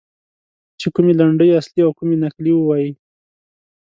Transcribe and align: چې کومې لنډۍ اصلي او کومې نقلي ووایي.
چې 0.79 0.87
کومې 0.95 1.13
لنډۍ 1.19 1.49
اصلي 1.59 1.81
او 1.83 1.91
کومې 1.99 2.15
نقلي 2.23 2.53
ووایي. 2.55 2.91